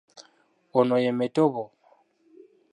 [0.79, 1.63] Ono ye Metobo.